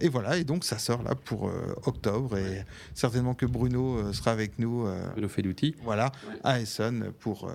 [0.00, 1.48] et voilà, et donc ça sort là pour
[1.84, 2.64] octobre, et
[2.94, 5.74] certainement que Bruno sera avec nous, Bruno Feduti.
[5.82, 6.12] voilà,
[6.44, 7.52] à Essen pour euh,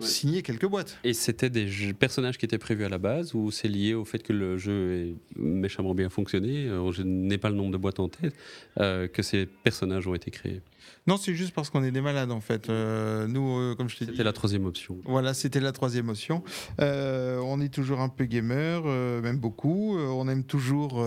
[0.00, 0.06] Ouais.
[0.06, 0.96] signer quelques boîtes.
[1.02, 4.04] Et c'était des jeux- personnages qui étaient prévus à la base ou c'est lié au
[4.04, 7.78] fait que le jeu ait méchamment bien fonctionné euh, Je n'ai pas le nombre de
[7.78, 8.32] boîtes en tête,
[8.78, 10.60] euh, que ces personnages ont été créés?
[11.08, 12.68] Non, c'est juste parce qu'on est des malades en fait.
[12.68, 14.10] Euh, nous, euh, comme je t'ai dit.
[14.10, 14.98] C'était la troisième option.
[15.06, 16.44] Voilà, c'était la troisième option.
[16.82, 18.82] Euh, on est toujours un peu gamer,
[19.22, 19.96] même beaucoup.
[19.98, 21.02] On aime toujours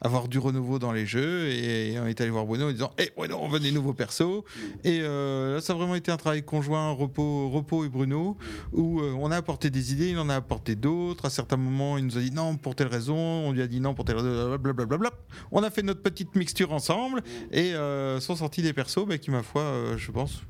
[0.00, 1.46] avoir du renouveau dans les jeux.
[1.46, 4.42] Et on est allé voir Bruno en disant Eh, Bruno, on veut des nouveaux persos.
[4.82, 8.36] Et là, ça a vraiment été un travail conjoint, Repos, Repos et Bruno,
[8.72, 11.26] où on a apporté des idées, il en a apporté d'autres.
[11.26, 13.80] À certains moments, il nous a dit non pour telle raison, on lui a dit
[13.80, 15.10] non pour telle raison, blablabla.
[15.52, 17.74] On a fait notre petite mixture ensemble et
[18.20, 20.42] sont sortis des persos bah, qui, ma foi, euh, je pense,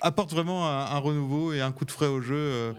[0.00, 2.34] apportent vraiment un, renouveau et un coup de frais au jeu.
[2.36, 2.72] euh,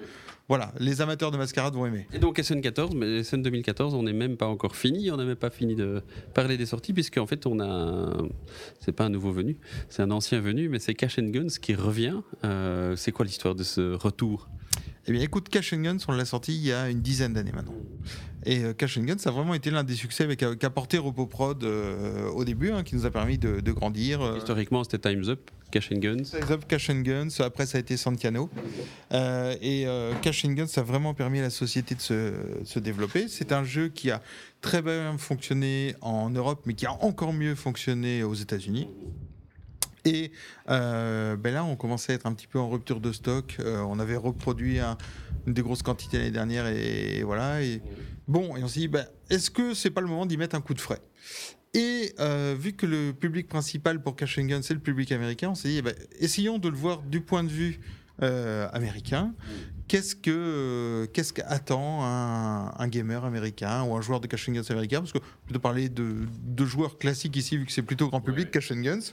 [0.50, 2.08] voilà, les amateurs de mascarade vont aimer.
[2.14, 5.36] Et donc SN14, mais SN 2014, on n'est même pas encore fini, on n'a même
[5.36, 6.02] pas fini de
[6.34, 8.14] parler des sorties, puisqu'en fait on a,
[8.80, 9.58] c'est pas un nouveau venu,
[9.90, 12.22] c'est un ancien venu, mais c'est Cash and Guns qui revient.
[12.46, 14.48] Euh, c'est quoi l'histoire de ce retour
[15.10, 17.54] Eh bien, écoute, Cash and Guns, on l'a sorti il y a une dizaine d'années
[17.54, 17.74] maintenant.
[18.46, 20.98] Et euh, Cash and Guns, ça a vraiment été l'un des succès euh, qu'a porté
[20.98, 24.22] RepoProd euh, au début, hein, qui nous a permis de, de grandir.
[24.22, 26.24] euh, Historiquement, c'était Times Up, Cash and Guns.
[26.24, 28.50] Time's Up, Cash and Guns, après ça a été Santiano.
[29.14, 29.86] Et
[30.22, 33.28] Cash and Guns, ça a vraiment permis à la société de se, de se développer.
[33.30, 34.22] C'est un jeu qui a
[34.60, 38.90] très bien fonctionné en Europe, mais qui a encore mieux fonctionné aux États-Unis.
[40.08, 40.32] Et
[40.70, 43.58] euh, ben là, on commençait à être un petit peu en rupture de stock.
[43.60, 44.98] Euh, on avait reproduit un-
[45.46, 47.62] des grosses quantités l'année dernière, et, voilà.
[47.62, 47.82] Et
[48.28, 50.62] bon, et on s'est dit, ben, est-ce que c'est pas le moment d'y mettre un
[50.62, 51.02] coup de frais?
[51.74, 55.50] Et euh, vu que le public principal pour Cash and Gun, c'est le public américain,
[55.50, 57.80] on s'est dit, eh ben, essayons de le voir du point de vue
[58.24, 59.34] euh, américain.
[59.88, 64.54] Qu'est-ce que euh, qu'est-ce qu'attend un, un gamer américain ou un joueur de Cash and
[64.54, 65.00] Guns américain?
[65.02, 68.50] Parce que plutôt parler de, de joueurs classiques ici, vu que c'est plutôt grand public,
[68.52, 69.12] Cash and Guns.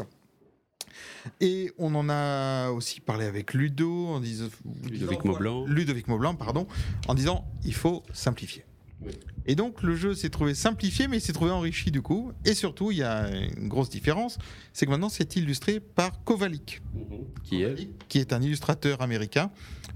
[1.40, 4.48] Et on en a aussi parlé avec Ludo, en disant,
[4.88, 5.66] Ludovic Maublanc.
[5.66, 6.66] Ludovic Maublanc, pardon,
[7.08, 8.64] en disant il faut simplifier.
[9.02, 9.12] Oui.
[9.46, 12.32] Et donc le jeu s'est trouvé simplifié, mais il s'est trouvé enrichi du coup.
[12.44, 14.38] Et surtout, il y a une grosse différence,
[14.72, 16.80] c'est que maintenant c'est illustré par Kovalik,
[17.42, 19.50] Qui est qui est un illustrateur américain,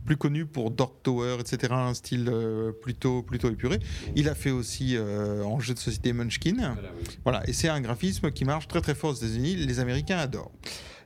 [0.09, 3.79] plus connu pour Dark Tower, etc., un style euh, plutôt, plutôt épuré.
[4.17, 6.77] Il a fait aussi euh, en jeu de société Munchkin.
[7.25, 9.57] Voilà, et c'est un graphisme qui marche très très fort aux États-Unis.
[9.57, 10.53] Les Américains adorent.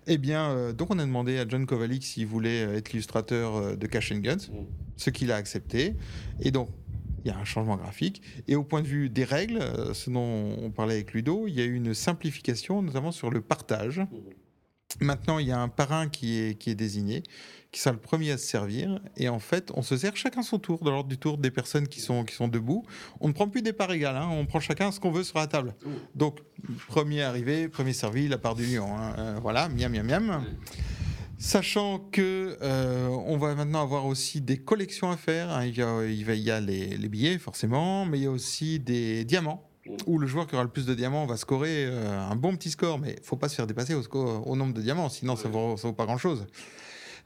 [0.07, 3.57] Eh bien, euh, donc on a demandé à John Kovalik s'il voulait euh, être illustrateur
[3.57, 4.51] euh, de Cash and Guns,
[4.97, 5.95] ce qu'il a accepté.
[6.41, 6.69] Et donc,
[7.25, 8.21] il y a un changement graphique.
[8.49, 9.61] Et au point de vue des règles,
[9.95, 13.41] ce dont on parlait avec Ludo, il y a eu une simplification, notamment sur le
[13.41, 14.03] partage.
[15.01, 17.23] Maintenant, il y a un parrain qui est, qui est désigné,
[17.73, 19.01] qui sera le premier à se servir.
[19.17, 21.89] Et en fait, on se sert chacun son tour, dans l'ordre du tour des personnes
[21.89, 22.85] qui sont, qui sont debout.
[23.21, 25.39] On ne prend plus des parts égales, hein, on prend chacun ce qu'on veut sur
[25.39, 25.75] la table.
[26.15, 26.39] Donc,
[26.87, 28.87] premier arrivé, premier servi, la part du lion.
[28.97, 29.15] hein.
[29.19, 30.45] Euh, voilà, miam, miam, miam.
[31.39, 35.51] Sachant que euh, on va maintenant avoir aussi des collections à faire.
[35.51, 35.65] hein.
[35.65, 38.79] Il y a, il y a les, les billets forcément, mais il y a aussi
[38.79, 39.69] des diamants.
[40.07, 42.71] Où le joueur qui aura le plus de diamants va scorer euh, un bon petit
[42.71, 45.49] score, mais faut pas se faire dépasser au, score- au nombre de diamants, sinon ça
[45.49, 46.47] vaut, ça vaut pas grand chose.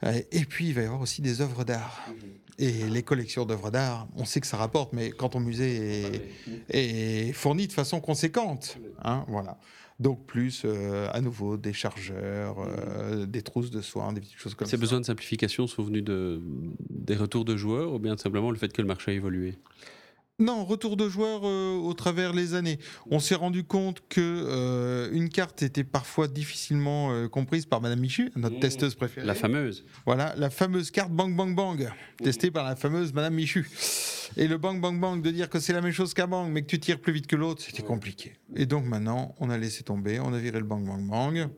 [0.03, 2.07] Et puis il va y avoir aussi des œuvres d'art.
[2.59, 6.21] Et les collections d'œuvres d'art, on sait que ça rapporte, mais quand ton musée
[6.69, 9.59] est, est fourni de façon conséquente, hein, voilà.
[9.99, 14.53] Donc plus euh, à nouveau des chargeurs, euh, des trousses de soins, des petites choses
[14.53, 14.71] comme ça.
[14.71, 16.39] Ces besoins de simplification sont venus de,
[16.89, 19.55] des retours de joueurs ou bien simplement le fait que le marché a évolué?
[20.39, 22.77] Non, retour de joueurs euh, au travers les années.
[23.09, 27.99] On s'est rendu compte que euh, une carte était parfois difficilement euh, comprise par Madame
[27.99, 28.59] Michu, notre Mmh.
[28.59, 29.25] testeuse préférée.
[29.25, 29.83] La fameuse.
[30.05, 31.89] Voilà, la fameuse carte Bang Bang Bang,
[32.23, 33.67] testée par la fameuse Madame Michu.
[34.35, 36.61] Et le Bang Bang Bang, de dire que c'est la même chose qu'un Bang, mais
[36.61, 38.33] que tu tires plus vite que l'autre, c'était compliqué.
[38.55, 41.49] Et donc maintenant, on a laissé tomber, on a viré le Bang Bang Bang.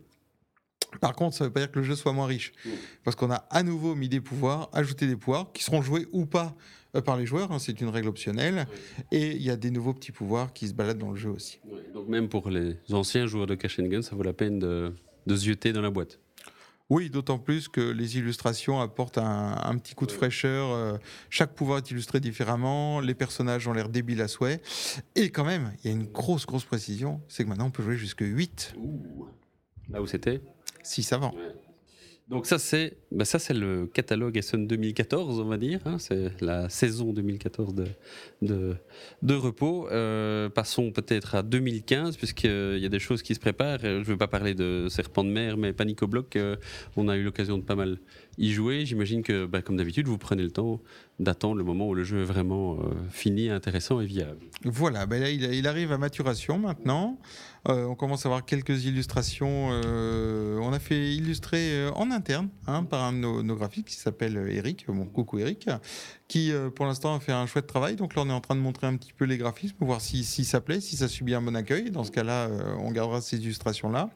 [1.01, 2.51] Par contre, ça ne veut pas dire que le jeu soit moins riche.
[3.03, 6.25] Parce qu'on a à nouveau mis des pouvoirs, ajouté des pouvoirs, qui seront joués ou
[6.25, 6.55] pas
[6.95, 8.65] euh, par les joueurs, hein, c'est une règle optionnelle.
[9.11, 11.59] Et il y a des nouveaux petits pouvoirs qui se baladent dans le jeu aussi.
[11.93, 14.93] Donc même pour les anciens joueurs de Cash and Gun, ça vaut la peine de,
[15.27, 16.19] de jeter dans la boîte.
[16.91, 20.71] Oui, d'autant plus que les illustrations apportent un, un petit coup de fraîcheur.
[20.71, 20.97] euh,
[21.29, 22.99] chaque pouvoir est illustré différemment.
[22.99, 24.59] Les personnages ont l'air débiles à souhait.
[25.15, 27.21] Et quand même, il y a une grosse, grosse précision.
[27.27, 28.73] C'est que maintenant, on peut jouer jusque 8,
[29.91, 30.41] Là où c'était
[30.89, 31.33] 6 avant.
[32.29, 36.39] Donc ça c'est bah ça c'est le catalogue SN 2014 on va dire, hein, c'est
[36.41, 37.85] la saison 2014 de,
[38.43, 38.75] de,
[39.23, 39.87] de repos.
[39.89, 43.79] Euh, passons peut-être à 2015 puisqu'il y a des choses qui se préparent.
[43.83, 46.55] Euh, Je ne veux pas parler de Serpent de mer mais Panic au bloc, euh,
[46.97, 47.97] on a eu l'occasion de pas mal
[48.37, 48.85] y jouer.
[48.85, 50.81] J'imagine que bah, comme d'habitude vous prenez le temps
[51.19, 54.37] d'attendre le moment où le jeu est vraiment euh, fini, intéressant et viable.
[54.65, 57.17] Voilà, ben là, il, il arrive à maturation maintenant.
[57.67, 59.69] Euh, on commence à avoir quelques illustrations.
[59.71, 63.87] euh, on a fait illustrer euh, en interne hein, par un de nos, nos graphistes
[63.87, 64.85] qui s'appelle Eric.
[64.87, 65.69] Bon, coucou Eric,
[66.27, 67.95] qui pour l'instant a fait un chouette travail.
[67.95, 70.23] Donc là, on est en train de montrer un petit peu les graphismes, voir si,
[70.23, 71.91] si ça plaît, si ça subit un bon accueil.
[71.91, 74.09] Dans ce cas-là, on gardera ces illustrations-là.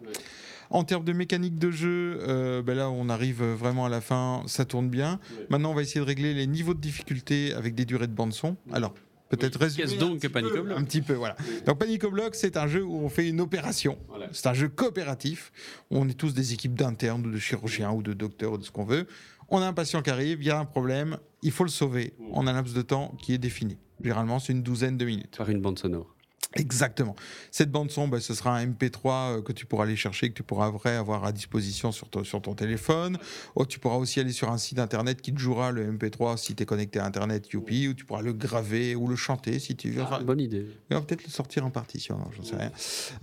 [0.70, 4.42] En termes de mécanique de jeu, euh, ben là, on arrive vraiment à la fin,
[4.48, 5.20] ça tourne bien.
[5.50, 8.34] Maintenant, on va essayer de régler les niveaux de difficulté avec des durées de bande
[8.34, 8.56] son.
[8.72, 8.96] Alors,
[9.38, 9.66] peut-être Oui.
[9.66, 11.36] résumer un petit peu- Oblock Un petit peu, voilà.
[11.66, 13.98] Donc Panic Oblock, c'est un jeu où on fait une opération.
[14.08, 14.28] Voilà.
[14.32, 15.52] C'est un jeu coopératif.
[15.92, 18.72] On est tous des équipes d'internes ou de chirurgiens ou de docteurs ou de ce
[18.72, 19.08] qu'on veut.
[19.50, 22.14] On a un patient qui arrive, il y a un problème, il faut le sauver.
[22.32, 23.78] On a un laps de temps qui est défini.
[24.02, 25.36] Généralement, c'est une douzaine de minutes.
[25.38, 26.16] Par une bande sonore.
[26.56, 27.16] Exactement.
[27.52, 30.36] Cette bande son, bah, ce sera un MP3 euh, que tu pourras aller chercher, que
[30.36, 33.18] tu pourras vrai avoir à disposition sur ton, sur ton téléphone.
[33.56, 36.56] Ou tu pourras aussi aller sur un site internet qui te jouera le MP3 si
[36.56, 39.76] tu es connecté à internet, youpi, ou tu pourras le graver ou le chanter si
[39.76, 40.04] tu veux.
[40.04, 40.68] Enfin, Bonne idée.
[40.92, 42.72] on va peut-être le sortir en partition, j'en sais rien.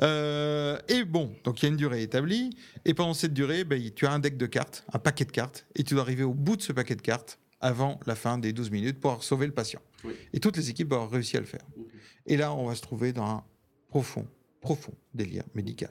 [0.02, 2.50] Euh, et bon, donc il y a une durée établie.
[2.84, 5.66] Et pendant cette durée, ben, tu as un deck de cartes, un paquet de cartes,
[5.76, 8.52] et tu dois arriver au bout de ce paquet de cartes avant la fin des
[8.52, 9.80] 12 minutes pour sauver le patient.
[10.04, 10.14] Oui.
[10.32, 11.60] Et toutes les équipes doivent avoir réussi à le faire.
[12.26, 13.44] Et là, on va se trouver dans un
[13.88, 14.26] profond,
[14.60, 15.90] profond délire médical.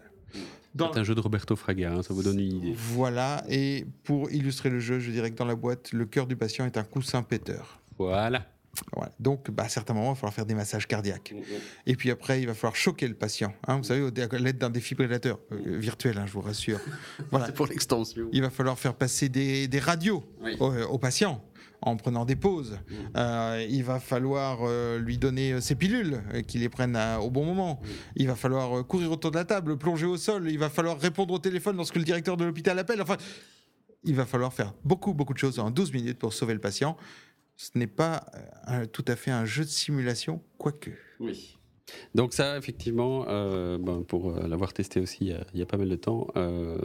[0.75, 2.73] Dans- C'est un jeu de Roberto Fraga, hein, ça vous donne une idée.
[2.77, 6.35] Voilà, et pour illustrer le jeu, je dirais que dans la boîte, le cœur du
[6.35, 7.81] patient est un coussin péteur.
[7.97, 8.45] Voilà.
[8.95, 9.11] Voilà.
[9.19, 11.33] Donc, bah, à certains moments, il va falloir faire des massages cardiaques.
[11.87, 13.51] Et puis après, il va falloir choquer le patient.
[13.67, 16.79] hein, vous savez, à l'aide d'un défibrillateur euh, virtuel, hein, je vous rassure.
[17.31, 17.47] Voilà.
[17.47, 18.29] C'est pour l'extension.
[18.31, 20.55] Il va falloir faire passer des, des radios Oui.
[20.59, 21.43] au, au patient
[21.81, 22.79] en prenant des pauses.
[23.15, 27.45] Euh, il va falloir euh, lui donner euh, ses pilules, qu'il les prenne au bon
[27.45, 27.81] moment.
[28.15, 30.49] Il va falloir courir autour de la table, plonger au sol.
[30.49, 33.01] Il va falloir répondre au téléphone lorsque le directeur de l'hôpital appelle.
[33.01, 33.17] Enfin,
[34.03, 36.97] il va falloir faire beaucoup, beaucoup de choses en 12 minutes pour sauver le patient.
[37.57, 38.25] Ce n'est pas
[38.93, 40.91] tout à fait un jeu de simulation, quoique.
[41.19, 41.57] Oui.
[42.15, 46.27] Donc ça, effectivement, ben, pour l'avoir testé aussi il y, a, pas mal de temps,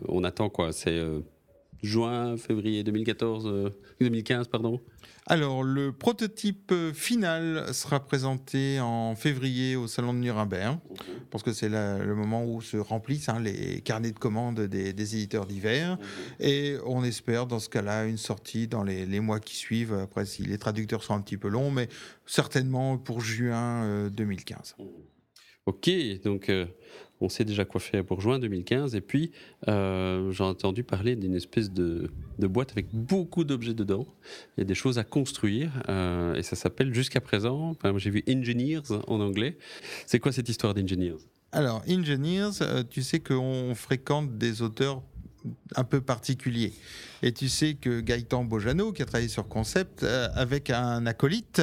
[0.09, 1.01] on attend quoi C'est
[1.85, 3.71] juin, février 2014, euh,
[4.01, 4.81] 2015, pardon.
[5.27, 10.79] Alors, le prototype euh, final sera présenté en février au Salon de Nuremberg,
[11.31, 15.17] parce que c'est le moment où se remplissent hein, les carnets de commandes des, des
[15.17, 15.99] éditeurs divers.
[16.41, 19.95] Et on espère, dans ce cas-là, une sortie dans les, les mois qui suivent.
[19.95, 21.89] Après, si les traducteurs sont un petit peu longs, mais
[22.27, 24.77] certainement pour juin euh, 2015.
[25.67, 25.91] Ok,
[26.23, 26.67] donc euh,
[27.21, 28.95] on sait déjà quoi faire pour juin 2015.
[28.95, 29.33] Et puis,
[29.69, 34.07] euh, j'ai entendu parler d'une espèce de, boîte avec beaucoup d'objets dedans.
[34.57, 35.71] Il y a des choses à construire.
[35.89, 39.59] euh, et ça s'appelle jusqu'à présent, j'ai vu Engineers en anglais.
[40.07, 41.17] C'est quoi cette histoire d'Engineers?
[41.53, 45.03] Alors, Engineers, euh, tu sais qu'on fréquente des auteurs
[45.77, 46.73] un peu particuliers.
[47.23, 51.63] Et tu sais que Gaëtan Bojano, qui a travaillé sur Concept, euh, avec un acolyte,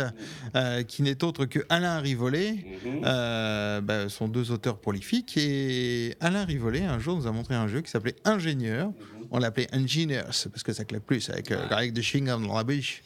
[0.56, 2.65] euh, qui n'est autre que Alain Rivollet,
[3.06, 5.38] euh, bah, sont deux auteurs prolifiques.
[5.38, 8.91] Et Alain Rivollet, un jour, nous a montré un jeu qui s'appelait Ingénieur.
[9.30, 13.04] On l'appelait Engineers, parce que ça claque plus, avec, avec des chewing-gum dans la bouche.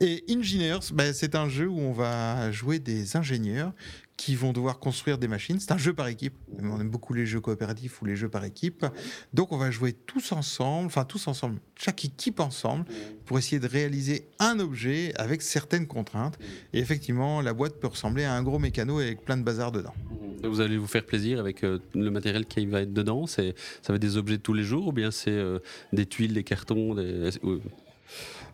[0.00, 3.72] Et Engineers, bah, c'est un jeu où on va jouer des ingénieurs
[4.18, 5.58] qui vont devoir construire des machines.
[5.60, 6.34] C'est un jeu par équipe.
[6.60, 8.84] On aime beaucoup les jeux coopératifs ou les jeux par équipe.
[9.32, 12.84] Donc on va jouer tous ensemble, enfin tous ensemble, chaque équipe ensemble,
[13.24, 16.36] pour essayer de réaliser un objet avec certaines contraintes.
[16.72, 19.94] Et effectivement, la boîte peut ressembler à un gros mécano avec plein de bazar dedans.
[20.42, 23.94] Vous allez vous faire plaisir avec euh, le matériel qui va être dedans Ça va
[23.94, 25.60] être des objets de tous les jours ou bien c'est euh,
[25.92, 27.30] des tuiles, des cartons des...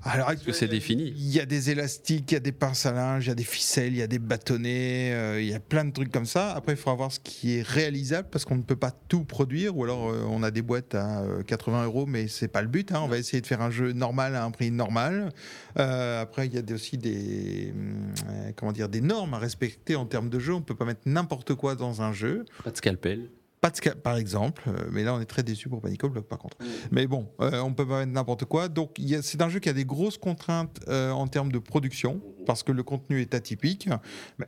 [0.05, 2.93] Alors, que c'est défini Il y a des élastiques, il y a des pinces à
[2.93, 5.61] linge, il y a des ficelles, il y a des bâtonnets, euh, il y a
[5.61, 6.53] plein de trucs comme ça.
[6.53, 9.77] Après, il faudra voir ce qui est réalisable parce qu'on ne peut pas tout produire.
[9.77, 12.69] Ou alors, euh, on a des boîtes à euh, 80 euros, mais c'est pas le
[12.69, 12.93] but.
[12.93, 13.01] hein.
[13.03, 15.33] On va essayer de faire un jeu normal à un prix normal.
[15.79, 17.73] Euh, après, il y a aussi des,
[18.29, 20.53] euh, comment dire, des normes à respecter en termes de jeu.
[20.55, 22.45] On ne peut pas mettre n'importe quoi dans un jeu.
[22.63, 23.31] Pas de scalpel
[23.65, 26.39] Pas de par exemple, euh, mais là on est très déçu pour Panic Block par
[26.39, 26.59] contre.
[26.91, 28.69] Mais bon, euh, on peut pas mettre n'importe quoi.
[28.69, 32.63] Donc c'est un jeu qui a des grosses contraintes euh, en termes de production parce
[32.63, 33.89] que le contenu est atypique.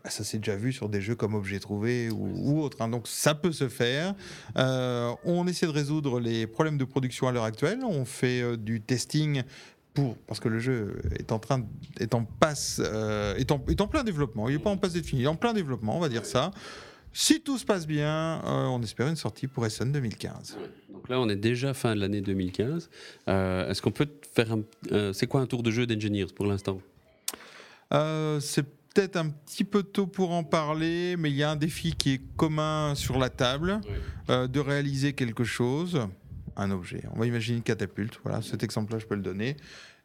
[0.04, 2.82] Ça s'est déjà vu sur des jeux comme Objet Trouvé ou, ou autre.
[2.82, 2.88] hein.
[2.88, 4.14] Donc ça peut se faire.
[4.58, 7.78] Euh, on essaie de résoudre les problèmes de production à l'heure actuelle.
[7.88, 9.44] On fait du testing.
[9.94, 11.64] Pour, parce que le jeu est en train,
[11.98, 14.46] est en passe, euh, est, en, est en plein développement.
[14.50, 16.26] Il n'est pas en passe d'être fini, il est en plein développement, on va dire
[16.26, 16.50] ça.
[17.18, 20.58] Si tout se passe bien, euh, on espère une sortie pour Essen 2015.
[20.92, 22.90] Donc là, on est déjà fin de l'année 2015.
[23.28, 24.60] Euh, Est-ce qu'on peut faire un.
[24.92, 26.78] euh, c'est quoi un tour de jeu d'Engineers pour l'instant?
[27.90, 31.94] C'est peut-être un petit peu tôt pour en parler, mais il y a un défi
[31.94, 33.80] qui est commun sur la table,
[34.28, 35.98] de réaliser quelque chose,
[36.56, 37.02] un objet.
[37.14, 38.20] On va imaginer une catapulte.
[38.24, 39.56] Voilà, cet exemple-là, je peux le donner.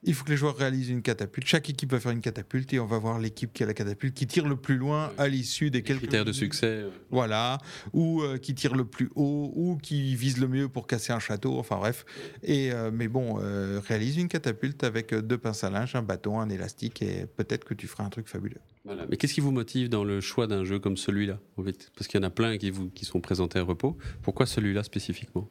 [0.03, 1.47] Il faut que les joueurs réalisent une catapulte.
[1.47, 4.15] Chaque équipe va faire une catapulte et on va voir l'équipe qui a la catapulte
[4.15, 7.59] qui tire le plus loin à l'issue des quelques Critères de succès Voilà,
[7.93, 11.19] ou euh, qui tire le plus haut, ou qui vise le mieux pour casser un
[11.19, 12.05] château, enfin bref.
[12.41, 16.39] Et, euh, mais bon, euh, réalise une catapulte avec deux pinces à linge, un bâton,
[16.39, 18.61] un élastique, et peut-être que tu feras un truc fabuleux.
[18.83, 19.05] Voilà.
[19.07, 21.91] Mais qu'est-ce qui vous motive dans le choix d'un jeu comme celui-là en fait?
[21.95, 23.95] Parce qu'il y en a plein qui, vous, qui sont présentés à repos.
[24.23, 25.47] Pourquoi celui-là spécifiquement?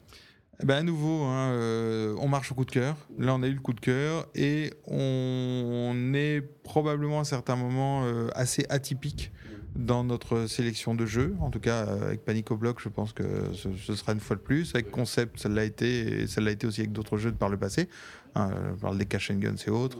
[0.63, 2.95] Ben à nouveau, hein, euh, on marche au coup de cœur.
[3.17, 8.03] Là, on a eu le coup de cœur et on est probablement à certains moments
[8.05, 9.31] euh, assez atypique
[9.75, 11.35] dans notre sélection de jeux.
[11.39, 14.19] En tout cas, euh, avec Panic au Bloc, je pense que ce, ce sera une
[14.19, 14.75] fois de plus.
[14.75, 17.49] Avec Concept, ça l'a été, et ça l'a été aussi avec d'autres jeux de par
[17.49, 17.89] le passé.
[18.35, 19.97] Hein, je parle des Cash and Guns et autres.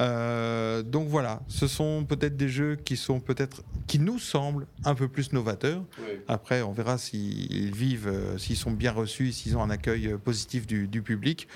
[0.00, 4.94] Euh, donc voilà, ce sont peut-être des jeux qui sont peut-être, qui nous semblent un
[4.94, 5.82] peu plus novateurs.
[6.28, 10.18] Après, on verra s'ils vivent, euh, s'ils sont bien reçus, s'ils ont un accueil euh,
[10.18, 11.48] positif du, du public.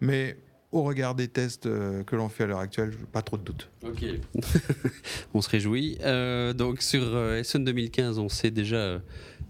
[0.00, 0.36] Mais
[0.72, 3.68] au regard des tests euh, que l'on fait à l'heure actuelle, pas trop de doutes.
[3.84, 4.04] Ok.
[5.34, 5.98] on se réjouit.
[6.02, 9.00] Euh, donc sur euh, Essen 2015, on sait déjà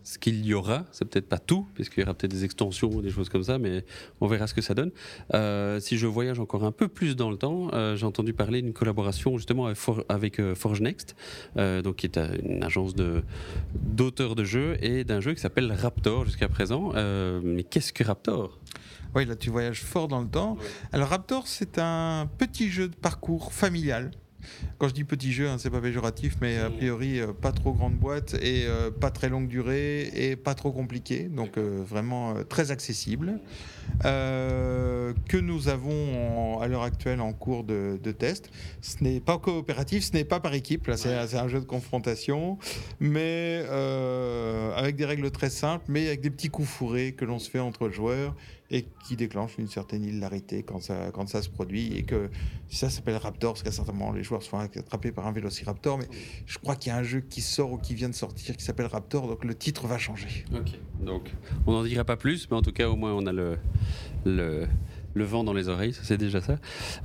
[0.04, 0.84] ce qu'il y aura.
[0.90, 3.58] C'est peut-être pas tout, puisqu'il y aura peut-être des extensions ou des choses comme ça,
[3.58, 3.84] mais
[4.20, 4.90] on verra ce que ça donne.
[5.32, 8.60] Euh, si je voyage encore un peu plus dans le temps, euh, j'ai entendu parler
[8.62, 11.14] d'une collaboration justement avec, For- avec, euh, Forge Next,
[11.56, 13.22] euh, donc qui est une agence de
[13.74, 16.92] d'auteurs de jeux et d'un jeu qui s'appelle Raptor jusqu'à présent.
[16.96, 18.58] Euh, mais qu'est-ce que Raptor?
[19.14, 20.56] Oui, là tu voyages fort dans le temps.
[20.92, 24.10] Alors Raptor, c'est un petit jeu de parcours familial.
[24.78, 27.72] Quand je dis petit jeu, hein, c'est pas péjoratif, mais a priori euh, pas trop
[27.72, 32.34] grande boîte et euh, pas très longue durée et pas trop compliqué, donc euh, vraiment
[32.48, 33.38] très accessible.
[34.02, 38.50] Que nous avons en- à l'heure actuelle en cours de, de test.
[38.80, 42.58] Ce n'est pas coopératif, ce n'est pas par équipe, là c'est un jeu de confrontation,
[42.98, 43.64] mais
[44.76, 47.60] avec des règles très simples, mais avec des petits coups fourrés que l'on se fait
[47.60, 48.34] entre joueurs
[48.72, 51.92] et qui déclenchent une certaine hilarité quand ça, quand ça se produit.
[51.96, 52.30] Et que
[52.68, 56.08] ça s'appelle Raptor, parce qu'à certains moments les joueurs sont attrapés par un Vélociraptor, mais
[56.46, 58.64] je crois qu'il y a un jeu qui sort ou qui vient de sortir qui
[58.64, 60.44] s'appelle Raptor, donc le titre va changer.
[60.54, 60.72] Ok.
[61.00, 61.30] Donc,
[61.66, 63.58] on n'en dira pas plus, mais en tout cas, au moins, on a le,
[64.24, 64.66] le,
[65.14, 66.56] le vent dans les oreilles, c'est déjà ça.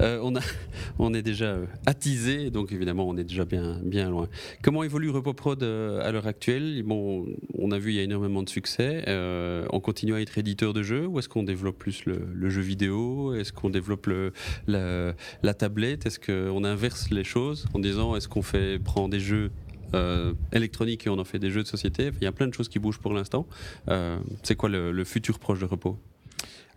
[0.01, 0.39] Euh, on, a,
[0.99, 4.27] on est déjà euh, attisé, donc évidemment, on est déjà bien, bien loin.
[4.61, 6.83] Comment évolue RepoProd euh, à l'heure actuelle?
[6.83, 7.25] Bon,
[7.57, 9.03] On a vu, il y a énormément de succès.
[9.71, 13.33] On continue à être éditeur de jeux ou est-ce qu'on développe plus le, jeu vidéo?
[13.33, 14.09] Est-ce qu'on développe
[14.67, 16.05] la, tablette?
[16.05, 19.51] Est-ce qu'on inverse les choses en disant est-ce qu'on fait prend des jeux
[19.93, 22.11] euh, électroniques et on en fait des jeux de société?
[22.21, 23.47] Il y a plein de choses qui bougent pour l'instant.
[24.43, 25.97] C'est quoi le, le futur proche de repos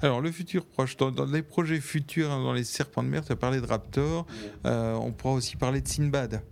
[0.02, 3.22] Alors, le futur proche, dans, dans les projets futurs, hein, dans les serpents de mer,
[3.24, 4.26] tu as parlé de Raptor,
[4.64, 6.42] euh, on pourra aussi parler de Sinbad,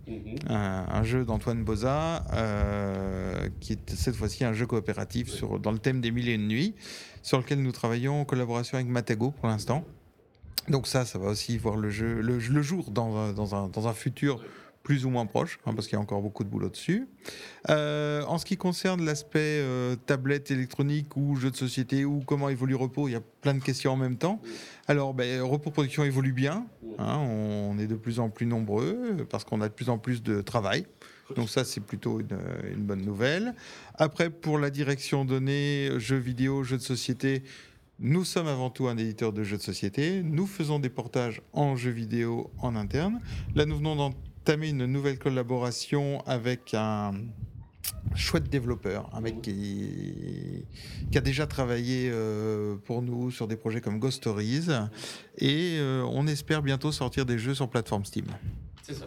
[0.47, 5.71] un, un jeu d'Antoine Boza, euh, qui est cette fois-ci un jeu coopératif sur, dans
[5.71, 6.75] le thème des mille et une nuits,
[7.23, 9.83] sur lequel nous travaillons en collaboration avec Matago pour l'instant.
[10.67, 13.87] Donc ça, ça va aussi voir le, jeu, le, le jour dans, dans, un, dans
[13.87, 14.43] un futur
[14.89, 17.07] plus ou moins proche, hein, parce qu'il y a encore beaucoup de boulot dessus.
[17.69, 22.49] Euh, en ce qui concerne l'aspect euh, tablette électronique ou jeu de société ou comment
[22.49, 24.41] évolue Repos, il y a plein de questions en même temps.
[24.87, 26.65] Alors, ben, Repos Production évolue bien.
[26.97, 30.23] hein, on est de plus en plus nombreux parce qu'on a de plus en plus
[30.23, 30.87] de travail.
[31.35, 32.39] Donc ça, c'est plutôt une,
[32.73, 33.53] une bonne nouvelle.
[33.93, 37.43] Après, pour la direction donnée, jeux vidéo, jeux de société,
[37.99, 40.23] nous sommes avant tout un éditeur de jeux de société.
[40.23, 43.19] Nous faisons des portages en jeux vidéo en interne.
[43.53, 47.13] Là, nous venons d'entamer une nouvelle collaboration avec un
[48.15, 50.65] chouette développeur, un mec qui,
[51.11, 54.67] qui a déjà travaillé euh, pour nous sur des projets comme Ghost Stories.
[55.37, 58.25] Et euh, on espère bientôt sortir des jeux sur plateforme Steam.
[58.83, 59.05] C'est ça.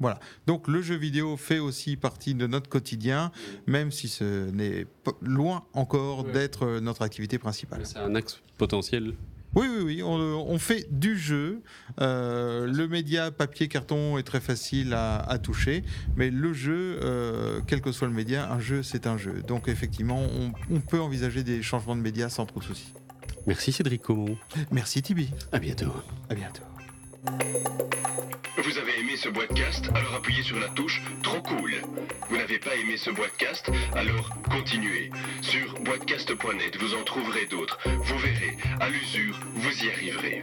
[0.00, 0.18] Voilà.
[0.46, 3.30] Donc le jeu vidéo fait aussi partie de notre quotidien,
[3.66, 4.86] même si ce n'est
[5.22, 6.32] loin encore Ouais.
[6.32, 7.86] d'être euh, notre activité principale.
[7.86, 9.14] C'est un axe potentiel.
[9.54, 11.62] Oui, oui, oui, on, on fait du jeu.
[12.00, 15.84] Euh, le média papier, carton est très facile à, à toucher,
[16.16, 19.42] mais le jeu, euh, quel que soit le média, un jeu, c'est un jeu.
[19.46, 22.92] Donc effectivement, on, on peut envisager des changements de médias sans trop de soucis.
[23.46, 24.36] Merci Cédric Comon.
[24.70, 25.30] Merci Tibi.
[25.52, 25.92] À bientôt.
[26.28, 26.62] À bientôt.
[28.56, 31.72] Vous avez aimé ce podcast Alors appuyez sur la touche Trop cool.
[32.28, 35.10] Vous n'avez pas aimé ce podcast Alors continuez.
[35.42, 37.78] Sur boitcast.net, vous en trouverez d'autres.
[37.84, 40.42] Vous verrez, à l'usure, vous y arriverez.